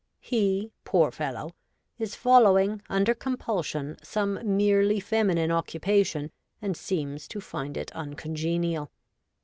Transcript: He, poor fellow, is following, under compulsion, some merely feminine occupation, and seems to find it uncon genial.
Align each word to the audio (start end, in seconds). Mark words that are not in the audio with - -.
He, 0.19 0.71
poor 0.83 1.11
fellow, 1.11 1.51
is 1.99 2.15
following, 2.15 2.81
under 2.89 3.13
compulsion, 3.13 3.97
some 4.01 4.39
merely 4.57 4.99
feminine 4.99 5.51
occupation, 5.51 6.31
and 6.59 6.75
seems 6.75 7.27
to 7.27 7.39
find 7.39 7.77
it 7.77 7.91
uncon 7.93 8.33
genial. 8.33 8.89